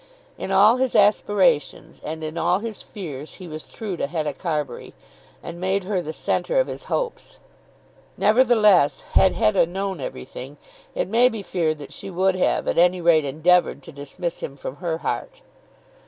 [0.35, 4.95] In all his aspirations, and in all his fears, he was true to Hetta Carbury,
[5.43, 7.37] and made her the centre of his hopes.
[8.17, 10.57] Nevertheless, had Hetta known everything,
[10.95, 14.55] it may be feared that she would have at any rate endeavoured to dismiss him
[14.57, 15.41] from her heart.